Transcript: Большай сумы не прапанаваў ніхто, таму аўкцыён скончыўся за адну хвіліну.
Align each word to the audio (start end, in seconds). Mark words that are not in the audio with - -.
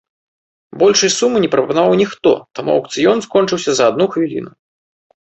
Большай 0.83 1.11
сумы 1.17 1.37
не 1.43 1.51
прапанаваў 1.57 1.93
ніхто, 2.01 2.31
таму 2.59 2.69
аўкцыён 2.79 3.17
скончыўся 3.29 3.71
за 3.81 3.95
адну 3.95 4.05
хвіліну. 4.19 4.51